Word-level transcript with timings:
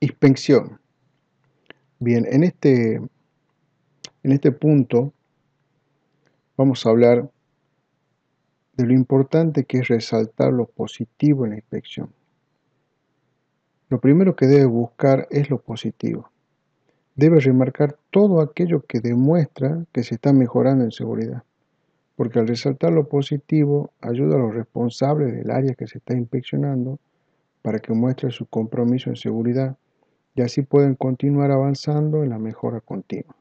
Inspección. 0.00 0.78
Bien, 1.98 2.24
en 2.30 2.44
este, 2.44 2.94
en 4.22 4.32
este 4.32 4.52
punto 4.52 5.12
vamos 6.56 6.86
a 6.86 6.90
hablar 6.90 7.28
de 8.74 8.86
lo 8.86 8.92
importante 8.92 9.64
que 9.64 9.78
es 9.78 9.88
resaltar 9.88 10.52
lo 10.52 10.66
positivo 10.66 11.44
en 11.44 11.50
la 11.50 11.56
inspección. 11.56 12.12
Lo 13.88 14.00
primero 14.00 14.36
que 14.36 14.46
debe 14.46 14.66
buscar 14.66 15.26
es 15.30 15.50
lo 15.50 15.60
positivo. 15.60 16.30
Debe 17.16 17.40
remarcar 17.40 17.98
todo 18.12 18.40
aquello 18.40 18.84
que 18.86 19.00
demuestra 19.00 19.84
que 19.92 20.04
se 20.04 20.14
está 20.14 20.32
mejorando 20.32 20.84
en 20.84 20.92
seguridad, 20.92 21.42
porque 22.14 22.38
al 22.38 22.46
resaltar 22.46 22.92
lo 22.92 23.08
positivo 23.08 23.90
ayuda 24.00 24.36
a 24.36 24.38
los 24.38 24.54
responsables 24.54 25.34
del 25.34 25.50
área 25.50 25.74
que 25.74 25.88
se 25.88 25.98
está 25.98 26.14
inspeccionando 26.14 27.00
para 27.62 27.80
que 27.80 27.92
muestre 27.92 28.30
su 28.30 28.46
compromiso 28.46 29.10
en 29.10 29.16
seguridad 29.16 29.76
y 30.38 30.40
así 30.40 30.62
pueden 30.62 30.94
continuar 30.94 31.50
avanzando 31.50 32.22
en 32.22 32.30
la 32.30 32.38
mejora 32.38 32.80
continua. 32.80 33.34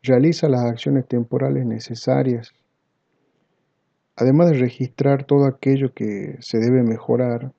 Realiza 0.00 0.48
las 0.48 0.64
acciones 0.64 1.08
temporales 1.08 1.66
necesarias. 1.66 2.52
Además 4.14 4.52
de 4.52 4.58
registrar 4.58 5.24
todo 5.24 5.46
aquello 5.46 5.92
que 5.92 6.36
se 6.38 6.58
debe 6.58 6.84
mejorar, 6.84 7.50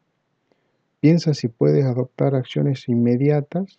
piensa 1.02 1.34
si 1.34 1.50
puedes 1.50 1.84
adoptar 1.84 2.34
acciones 2.34 2.88
inmediatas, 2.88 3.78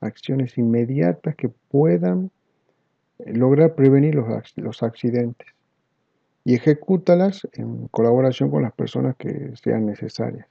acciones 0.00 0.56
inmediatas 0.56 1.36
que 1.36 1.50
puedan 1.50 2.30
lograr 3.18 3.74
prevenir 3.74 4.14
los, 4.14 4.26
los 4.56 4.82
accidentes 4.82 5.48
y 6.44 6.54
ejecútalas 6.54 7.46
en 7.52 7.88
colaboración 7.88 8.50
con 8.50 8.62
las 8.62 8.72
personas 8.72 9.16
que 9.16 9.52
sean 9.62 9.84
necesarias 9.84 10.46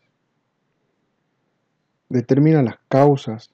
determina 2.15 2.63
las 2.63 2.77
causas. 2.87 3.51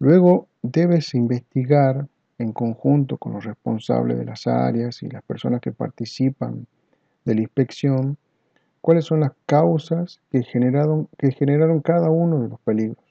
Luego 0.00 0.48
debes 0.62 1.14
investigar 1.14 2.08
en 2.38 2.52
conjunto 2.52 3.16
con 3.16 3.32
los 3.34 3.44
responsables 3.44 4.18
de 4.18 4.24
las 4.24 4.48
áreas 4.48 5.02
y 5.04 5.08
las 5.08 5.22
personas 5.22 5.60
que 5.60 5.70
participan 5.70 6.66
de 7.24 7.34
la 7.36 7.42
inspección 7.42 8.18
cuáles 8.80 9.04
son 9.04 9.20
las 9.20 9.32
causas 9.46 10.20
que 10.30 10.42
generaron, 10.42 11.08
que 11.16 11.30
generaron 11.30 11.80
cada 11.80 12.10
uno 12.10 12.40
de 12.42 12.48
los 12.48 12.60
peligros. 12.60 13.04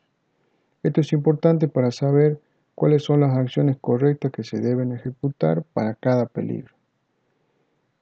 Esto 0.84 1.00
es 1.00 1.14
importante 1.14 1.70
para 1.70 1.92
saber 1.92 2.40
cuáles 2.76 3.04
son 3.04 3.22
las 3.22 3.36
acciones 3.38 3.78
correctas 3.80 4.32
que 4.32 4.44
se 4.44 4.60
deben 4.60 4.92
ejecutar 4.92 5.64
para 5.74 5.96
cada 5.96 6.26
peligro. 6.26 6.76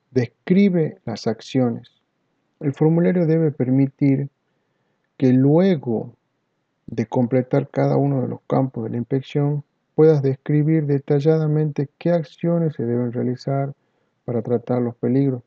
Describe 0.09 0.97
las 1.05 1.27
acciones. 1.27 1.91
El 2.59 2.73
formulario 2.73 3.27
debe 3.27 3.51
permitir 3.51 4.29
que 5.17 5.31
luego 5.33 6.15
de 6.87 7.05
completar 7.05 7.69
cada 7.69 7.97
uno 7.97 8.21
de 8.21 8.27
los 8.27 8.41
campos 8.47 8.83
de 8.83 8.91
la 8.91 8.97
inspección, 8.97 9.63
puedas 9.95 10.21
describir 10.21 10.85
detalladamente 10.85 11.89
qué 11.97 12.11
acciones 12.11 12.75
se 12.75 12.85
deben 12.85 13.11
realizar 13.11 13.73
para 14.25 14.41
tratar 14.41 14.81
los 14.81 14.95
peligros, 14.95 15.43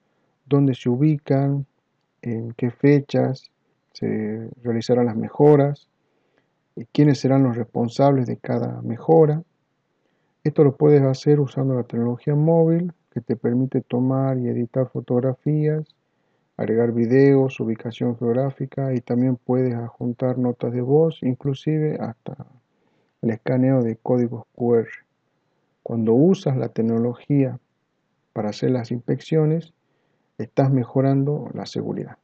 dónde 0.47 0.75
se 0.75 0.89
ubican, 0.89 1.67
en 2.23 2.53
qué 2.53 2.71
fechas 2.71 3.51
se 3.93 4.49
realizarán 4.63 5.07
las 5.07 5.17
mejoras, 5.17 5.89
y 6.77 6.87
quiénes 6.87 7.21
serán 7.21 7.45
los 7.45 7.57
responsables 7.57 8.27
de 8.27 8.37
cada 8.37 8.83
mejora. 8.83 9.43
Esto 10.43 10.65
lo 10.65 10.77
puedes 10.77 11.03
hacer 11.03 11.41
usando 11.41 11.75
la 11.75 11.85
tecnología 11.85 12.35
móvil 12.35 12.93
que 13.13 13.21
te 13.21 13.37
permite 13.37 13.81
tomar 13.81 14.39
y 14.39 14.49
editar 14.49 14.89
fotografías 14.89 15.85
agregar 16.57 16.93
videos, 16.93 17.59
ubicación 17.61 18.17
geográfica 18.17 18.95
y 18.95 19.01
también 19.01 19.37
puedes 19.37 19.75
adjuntar 19.75 20.39
notas 20.39 20.73
de 20.73 20.81
voz, 20.81 21.23
inclusive 21.23 21.99
hasta 22.01 22.37
el 23.23 23.31
escaneo 23.31 23.83
de 23.83 23.97
códigos 23.97 24.45
QR. 24.55 24.89
Cuando 25.83 26.15
usas 26.15 26.57
la 26.57 26.69
tecnología 26.69 27.59
para 28.33 28.51
hacer 28.51 28.71
las 28.71 28.91
inspecciones, 28.91 29.73
estás 30.39 30.71
mejorando 30.71 31.51
la 31.55 31.67
seguridad. 31.67 32.19